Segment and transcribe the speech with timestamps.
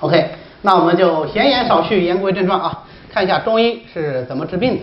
[0.00, 0.28] OK，
[0.60, 4.80] 那我们就闲言少叙，言归正传啊，看一下中医是怎么治病的。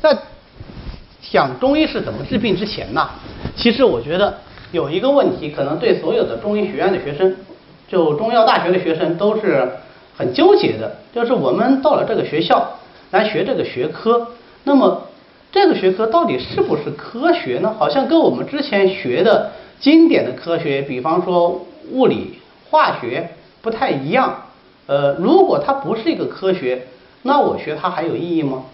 [0.00, 0.18] 在
[1.30, 3.08] 讲中医是怎么治病之前呢，
[3.54, 4.38] 其实我觉得
[4.72, 7.36] 有一个问题，可能对所有的中医学院的学生，
[7.86, 9.70] 就中药大学的学生都是
[10.16, 12.76] 很纠结的，就是我们到了这个学校
[13.12, 14.26] 来学这个学科，
[14.64, 15.06] 那么
[15.52, 17.72] 这个学科到底是不是科学呢？
[17.78, 22.40] 好像跟我们之前学的经典的科学，比方说物理。
[22.72, 23.28] 化学
[23.60, 24.44] 不太一样，
[24.86, 26.86] 呃，如果它不是一个科学，
[27.20, 28.64] 那我学它还有意义吗？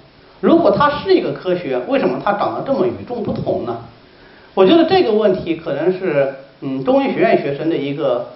[0.40, 3.78] 如果它是一个科学，为什么它长得这么与众不同呢？
[4.54, 8.28] 我觉得这个问题可能是嗯中医学院学生的一个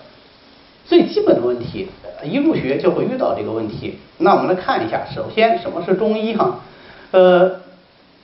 [0.84, 1.86] 最基本的问题，
[2.24, 3.98] 一入学就会遇到这个问题。
[4.18, 6.58] 那我们来看一下，首先什么是中医哈？
[7.12, 7.60] 呃，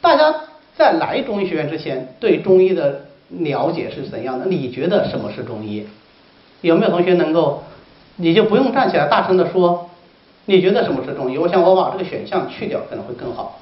[0.00, 0.34] 大家
[0.76, 4.46] 在来中医学院之前对中医的了解是怎样的？
[4.46, 5.86] 你觉得什么是中医？
[6.60, 7.64] 有没有同学能够，
[8.16, 9.90] 你就不用站起来大声的说，
[10.46, 11.38] 你觉得什么是中医？
[11.38, 13.60] 我想我把这个选项去掉可能会更好。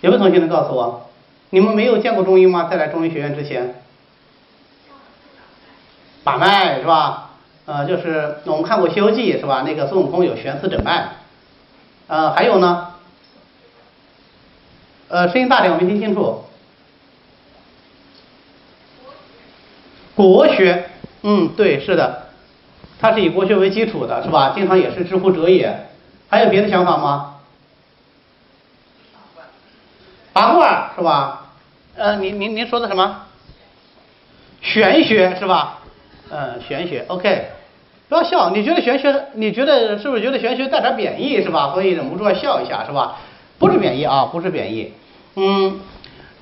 [0.00, 1.10] 有没有同学能告诉我，
[1.50, 2.68] 你们没有见过中医吗？
[2.70, 3.82] 在来中医学院之前，
[6.22, 7.30] 把脉是吧？
[7.66, 9.62] 呃，就是我们看过《西游记》是吧？
[9.62, 11.10] 那个孙悟空有悬丝诊脉，
[12.08, 12.94] 呃，还有呢，
[15.08, 16.44] 呃，声音大点，我没听清楚。
[20.14, 20.90] 国学。
[21.22, 22.26] 嗯，对，是的，
[23.00, 24.52] 它是以国学为基础的，是吧？
[24.54, 25.88] 经常也是知乎者也。
[26.28, 27.34] 还有别的想法吗？
[30.32, 31.52] 八卦是吧？
[31.96, 33.26] 呃，您您您说的什么？
[34.62, 35.80] 玄学是吧？
[36.30, 37.48] 嗯，玄学，OK。
[38.08, 39.26] 不要笑，你觉得玄学？
[39.34, 41.72] 你觉得是不是觉得玄学带点贬义是吧？
[41.72, 43.18] 所以忍不住要笑一下是吧？
[43.58, 44.92] 不是贬义啊，不是贬义。
[45.36, 45.80] 嗯，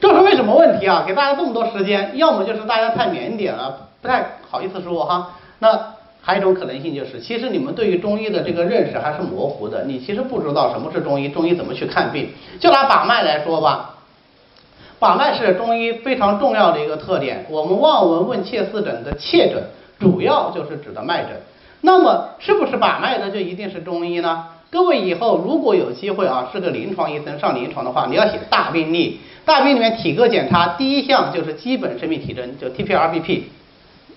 [0.01, 1.05] 这说明什么问题啊？
[1.07, 3.90] 给大家这么多时间，要么就是大家太腼腆了。
[4.03, 12.29] 不太好意思说哈，那还有一种可能性就是，其实你们对于中医的这个认识还是模糊的，你其实不知道什么是中医，中医怎么去看病。
[12.59, 13.97] 就拿把脉来说吧，
[14.99, 17.47] 把脉是中医非常重要的一个特点。
[17.49, 19.63] 我们望闻问切四诊的切诊，
[19.99, 21.33] 主要就是指的脉诊。
[21.81, 24.45] 那么是不是把脉的就一定是中医呢？
[24.71, 33.51] 各位以后如果有机会啊，是个临床医生上临床的话，你要写大病历，大病里面体格检查第一项就是基本生命体征，就 T P R B P。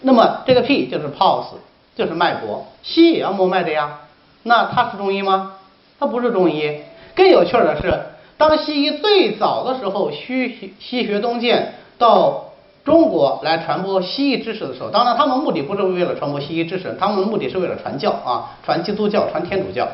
[0.06, 1.56] 那么这个 P 就是 pulse，
[1.96, 4.02] 就是脉搏，西医也要摸脉的呀。
[4.44, 5.54] 那它是中医吗？
[5.98, 6.82] 它不是中医。
[7.16, 8.02] 更有趣的是，
[8.38, 12.52] 当西医最早的时候，西西学东渐到
[12.84, 19.88] 中国来传播西医知识的时候，当然他们目的不是为了传播西医知识，他们的目的是为了传教啊，传基督教，传天主教。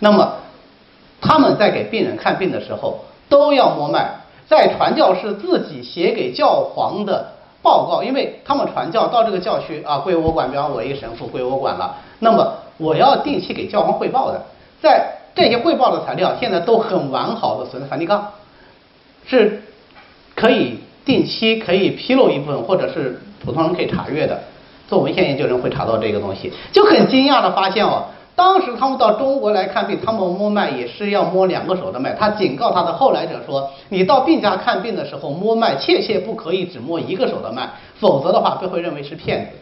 [0.00, 0.34] 那么
[1.20, 4.16] 他们在给病人看病的时候都要摸脉，
[4.48, 7.33] 在传教士自己写给教皇的。
[7.64, 14.40] 报告，因为他们传教到这个教区啊，归我管，比方我一个神父归我管了，那么我要定期给教皇汇报的，
[14.82, 18.22] 在这些汇报的材料现在都很完好的存在梵蒂冈，
[19.26, 19.62] 是
[20.36, 24.38] 可以定期可以披露一部分，或者是普通人可以查阅的，
[24.86, 28.04] 做文献研究人会查到这个东西，就很惊讶的发现哦。
[28.36, 32.12] 当时他们到中国来看病，他们摸脉也是要摸两个手的脉。
[32.14, 39.58] 他警告他的后来者说：“你到病家看病的时候摸脉，切切不可以只摸一个手的脉，否则的话被会认为是骗子。”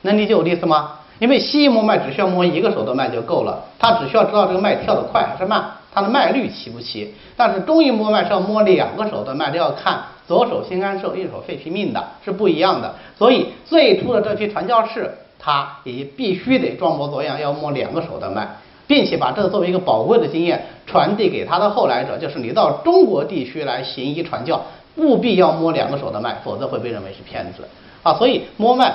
[0.00, 1.00] 能理解我的意思吗？
[1.18, 5.62] 因为西医摸脉只需要摸一个手的脉就够了，他只需要知道这个脉跳得快还是慢，
[5.92, 7.12] 他的脉率齐不齐。
[7.36, 12.94] 但是中医摸脉是要摸两个手的脉，都要看左手心肝肾，右手肺脾命的，是不一样的。
[13.18, 15.18] 所以最初的这批传教士。
[15.44, 18.48] 他也必须得装模作样，要摸两个手的脉，
[18.86, 24.62] 并且把这作为一个宝贵的经验传递给他的后来者，就是你到中国地区来行医传教，
[24.96, 27.68] 务必要摸两个手的脉，否则会被认为是骗子
[28.02, 28.14] 啊。
[28.14, 28.94] 所以摸脉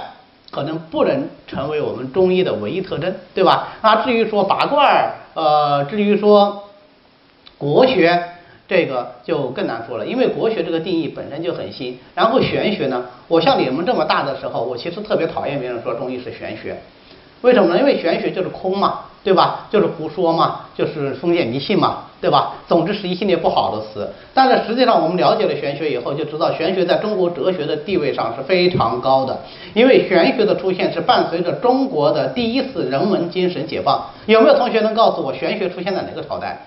[0.50, 3.68] 可能不能成为我们中医的唯一特征，对吧？
[3.84, 6.64] 那至于说拔罐儿，呃，至于说
[7.60, 8.24] 国学。
[8.70, 11.98] 这个就更难说了，因为国学这个定义本身就很新。
[12.14, 16.78] 然后玄学呢，我像你们这么大的时候，我其实特别讨厌别人说中医是玄学，
[17.42, 17.80] 为什么呢？
[17.80, 19.68] 因为玄学就是空嘛，对吧？
[19.72, 22.58] 就是胡说嘛，就是封建迷信嘛，对吧？
[22.68, 24.08] 总之是一系列不好的词。
[24.36, 29.36] 但是实际上我们了解了玄学以后，就知道玄学在中国哲学的地位上是非常高的。
[29.74, 34.06] 因为玄学的出现是伴随着中国的第一次人文精神解放。
[34.28, 36.60] 有没有同学能告诉我玄学出现在哪个朝代？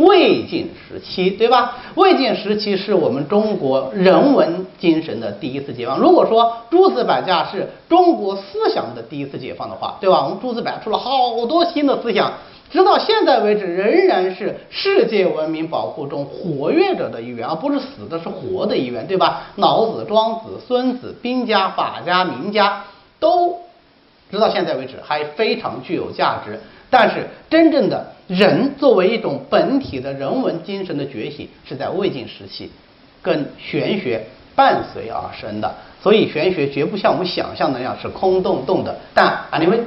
[0.00, 1.76] 魏晋时期，对吧？
[1.94, 5.98] 魏晋时期是我们中国人文精神的第一次解放。
[5.98, 10.24] 如果说诸子百家是中国思想的第一次解放的话，对吧？
[10.24, 12.32] 我们诸子百家出了好多新的思想，
[12.70, 19.42] 直到现在为止，仍然是世界文明保护中活跃着的一员，而不是死的，是活的一员，对吧？
[19.56, 22.84] 老子、庄子、孙子、兵家、法家、名家
[23.18, 23.58] 都
[24.30, 26.60] 直到现在为止还非常具有价值。
[26.90, 32.70] 但是，真正的人作为一种本体的人文精神的觉醒，是在魏晋时期
[33.22, 34.26] 跟玄学
[34.56, 35.72] 伴随而生的。
[36.02, 38.96] 所以，玄学绝不像我们想象那样是空洞洞的。
[39.14, 39.80] 但啊，因为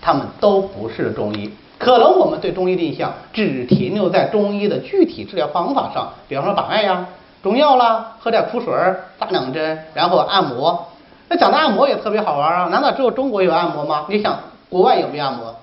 [0.00, 1.50] 他们都不是中医。
[1.76, 7.06] 可能我们对中医的印象只停留在中医的具体治疗方法上，比方说把脉呀、
[7.42, 10.86] 中药啦、喝点苦水儿、打两针，然后按摩。
[11.28, 12.68] 那讲的按摩也特别好玩啊！
[12.70, 14.06] 难道只有中国有按摩吗？
[14.08, 15.56] 你想，国外有没有按摩？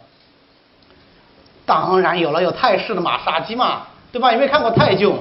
[1.72, 4.34] 当然有了，有泰式的马杀鸡嘛，对吧？
[4.34, 5.16] 有没有看过泰囧？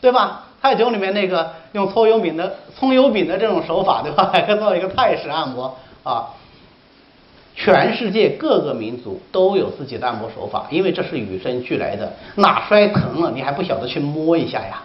[0.00, 0.46] 对吧？
[0.60, 4.28] 泰囧里面那个用葱油饼的葱油饼的这种手法，对吧？
[4.34, 6.30] 还可以做一个泰式按摩啊。
[7.54, 12.12] 全世界各个民族都有自己的按摩手法，因为这是与生俱来的。
[12.34, 14.82] 哪摔疼了，你还不晓得去摸一下呀，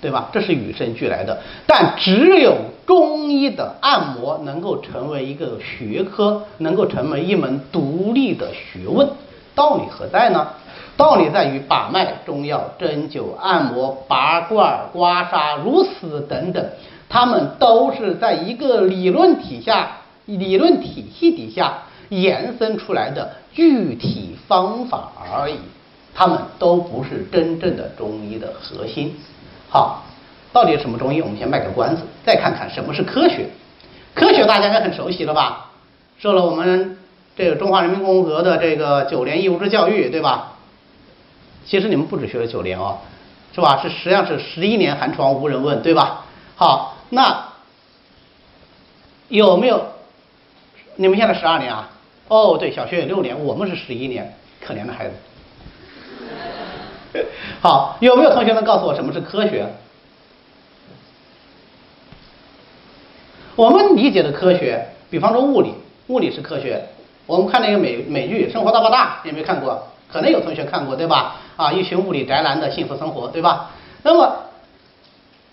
[0.00, 0.28] 对吧？
[0.32, 1.38] 这是与生俱来的。
[1.68, 9.08] 但只有中医的按摩能够成为一个学科，能够成为一门独立的学问。
[9.56, 10.46] 道理何在呢？
[10.96, 16.64] 道理在于把脉、中药、针灸、按摩、拔罐、刮痧，如此等等，
[17.08, 19.88] 它们都是在一个理论体下。
[20.26, 25.58] 理论体系底下延伸出来的具体方法而已，
[26.12, 29.14] 他们都不是真正的中医的核心。
[29.68, 30.02] 好，
[30.52, 31.22] 到底什么中医？
[31.22, 33.46] 我们先卖个关子，再看看什么是科学。
[34.14, 35.70] 科学大家应该很熟悉了吧？
[36.18, 36.95] 受了我们
[37.36, 40.54] 这个中华人民共和国的这个九年义务制教育，对吧？
[41.66, 42.98] 其实你们不止学了九年哦，
[43.54, 43.78] 是吧？
[43.82, 46.24] 是实际上是十一年寒窗无人问，对吧？
[46.56, 47.48] 好，那
[49.28, 49.84] 有没有？
[50.94, 51.90] 你们现在十二年啊？
[52.28, 55.14] 哦，对，小学有六年，我们是十一年，可怜的孩子。
[57.60, 59.66] 好，有没有同学能告诉我什么是科学？
[63.56, 65.74] 我们理解的科学，比方说物理，
[66.06, 66.82] 物理是科学。
[67.26, 69.88] 我们看那个美美剧《生活大爆炸》，有没有看过？
[70.08, 71.36] 可能有同学看过，对吧？
[71.56, 73.72] 啊，一群物理宅男的幸福生活，对吧？
[74.02, 74.36] 那么，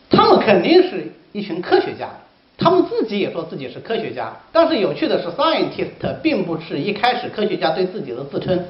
[0.09, 2.07] 他们肯定是一群科学家。
[2.55, 8.63] 他们自己也说自己是科学家，但是有趣的是，scientist 并不是一开始科学家对自己的自称，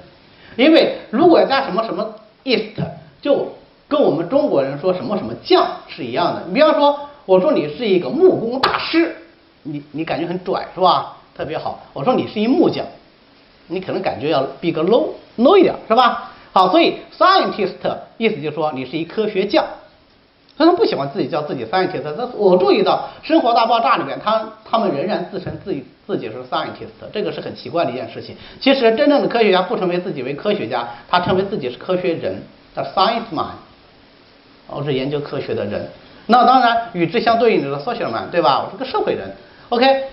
[0.55, 2.15] 因为如果要加什么什么
[2.45, 2.81] ist，
[3.21, 3.49] 就
[3.89, 6.43] 跟我们中国人说什么什么匠是一样的。
[6.47, 9.17] 你比方说，我说你是一个木工大师，
[9.63, 11.17] 你你感觉很拽是吧？
[11.35, 11.79] 特别好。
[11.93, 12.85] 我说你是一木匠，
[13.67, 16.31] 你可能感觉要比个 low low 一点是吧？
[16.51, 19.65] 好，所以 scientist 意思就是说你是一科学匠。
[20.55, 28.35] 他们不喜欢自己叫自己 scientist，但我注意到《生活大爆炸》里面，他他们仍然自称自己自己是 scientist，这个是很奇怪的一件事情。
[28.61, 32.43] 其实真正的科学家不称为自己为科学家，他称为自己是科学人，
[32.75, 33.47] 叫 science man，
[34.67, 35.89] 我是研究科学的人。
[36.27, 38.63] 那当然与之相对应的是 social man，对吧？
[38.63, 39.31] 我是个社会人。
[39.69, 40.03] OK，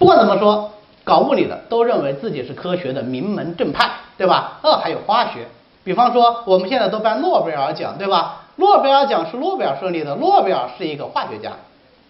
[0.00, 0.70] 不管怎么说，
[1.04, 4.58] 搞物理的都认为自己是科学的名门正派，对吧？
[4.62, 5.46] 二还有化学，
[5.84, 8.46] 比方说我们现在都颁诺贝尔奖，对吧？
[8.56, 11.52] 诺贝尔奖是诺贝尔设立的，诺贝尔是一个化学家，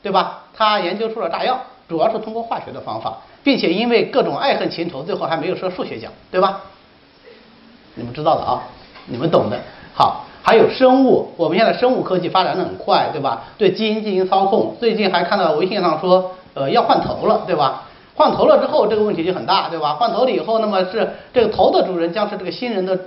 [0.04, 0.44] 对吧？
[0.56, 1.58] 他研究出了炸药，
[1.88, 6.60] 主要是通过化学的方法，并且因为各种爱恨情仇，最后还没有设数学奖，对吧？
[7.96, 8.62] 你们知道的啊，
[9.06, 9.58] 你们懂的。
[9.94, 13.43] 好，还有生物，我们现在生物科技发展的很快，对吧？
[13.58, 17.84] 对基因进行操控，最近还看到微信上说，呃，要换头了，对吧？
[18.14, 19.94] 换头了之后，这个问题就很大，对吧？
[19.94, 22.98] 换头了以后，那么是这个头的主人将是这个新人的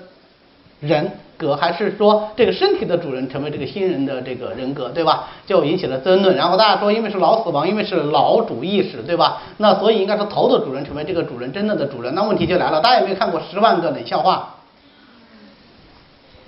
[0.79, 1.11] 人。
[1.35, 5.27] 格还是说这个身体的主人成为这个新人的这个人格，对吧？
[5.47, 6.35] 就引起了争论。
[6.35, 9.41] 然后大家说，因为是老死亡，因为是老主意识，对吧？
[9.57, 12.13] 那所以应该是头的主人成为这个主人真正的主人。
[12.13, 14.55] 那问题就来了，大家有没有看过《十万个冷笑话》？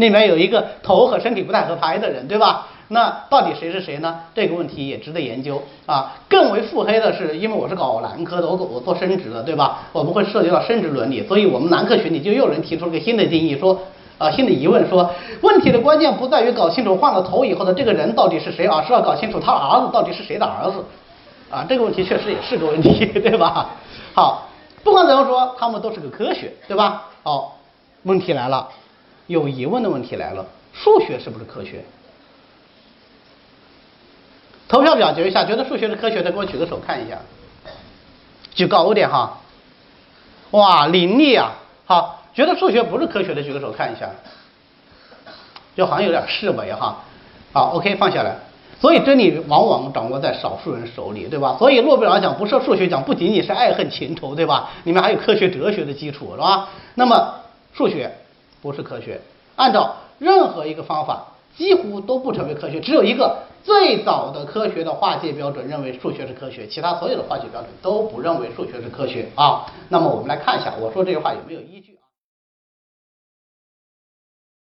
[0.01, 2.67] 里面有一个头和身体不太合拍的人，对吧？
[2.89, 4.19] 那到底谁是谁呢？
[4.33, 6.15] 这个问题也值得研究啊。
[6.29, 9.79] 更为腹黑的是，因为我是搞男科的，我我做生殖的，对吧？
[9.91, 13.79] 我们会涉及到生殖伦理，所以我们男科群里就又有人提出了个新的定义，说。
[14.17, 15.11] 啊，新的疑问说，
[15.41, 20.81] 问题的关键不在于搞清楚换了头以后的这个人到底是谁，而是要搞清楚他儿子到底是谁的儿子。
[21.51, 23.71] 啊，这个问题确实也是个问题， 对吧？
[24.13, 24.47] 好，
[24.85, 27.09] 不管怎么说，他们都是个科学，对吧？
[27.23, 27.57] 好，
[28.03, 28.69] 问题来了，
[29.27, 31.83] 有疑问的问题来了，数学是不是科学？
[34.67, 37.17] 投票表决一下，觉得数学是科学的，给我举个手看一下，
[38.53, 39.37] 举高点哈。
[40.51, 41.51] 哇，凌厉啊！
[41.85, 42.21] 好。
[42.35, 44.09] 觉得数学不是科学的举个手看一下，
[45.73, 46.97] 就好像有点示威哈。
[47.53, 48.35] 好，OK，放下来。
[48.81, 51.55] 所以真理往往掌握在少数人手里，对吧？
[51.57, 54.69] 所以诺贝尔奖不设数学奖，不仅仅是爱恨情仇，对吧？
[54.83, 56.67] 里面还有科学哲学的基础，是吧？
[56.95, 57.35] 那么
[57.71, 58.13] 数学
[58.61, 59.21] 不是科学。
[59.55, 62.79] 按照任何一个方法，几乎都不成为科学。
[62.79, 69.65] 只有一个最早的科学的划界标准认为数学是科学，其他所有的划界标准都不认为数学是科学啊。
[69.89, 71.94] 那么我们来看一下，我说这句话有没有依据？